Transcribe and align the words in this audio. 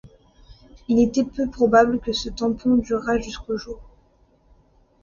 Il 0.87 0.97
était 0.99 1.23
peu 1.23 1.47
probable 1.47 1.99
que 1.99 2.11
ce 2.11 2.27
tampon 2.29 2.77
durât 2.77 3.19
jusqu’au 3.19 3.55
jour. 3.55 3.79